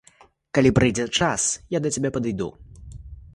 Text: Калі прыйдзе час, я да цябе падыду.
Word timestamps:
Калі 0.57 0.71
прыйдзе 0.79 1.05
час, 1.17 1.43
я 1.75 1.83
да 1.85 1.93
цябе 1.97 2.09
падыду. 2.17 2.49